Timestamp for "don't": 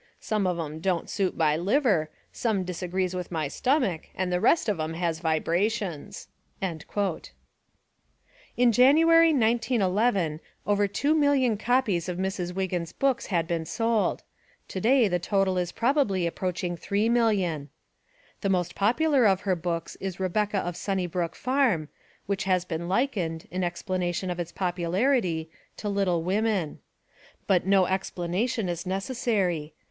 0.79-1.11